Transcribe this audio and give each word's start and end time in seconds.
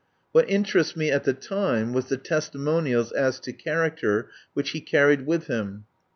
What 0.31 0.49
interested 0.49 0.97
me 0.97 1.11
at 1.11 1.25
the 1.25 1.33
time 1.33 1.93
was 1.93 2.05
the 2.05 2.17
testimonials 2.17 3.11
as 3.11 3.39
to 3.41 3.53
character 3.53 4.31
which 4.55 4.71
he 4.71 4.81
carried 4.81 5.27
with 5.27 5.45
him. 5.45 5.85